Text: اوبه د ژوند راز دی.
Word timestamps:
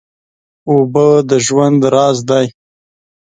اوبه 0.69 1.07
د 1.29 1.31
ژوند 1.45 1.79
راز 1.93 2.17
دی. 2.29 2.45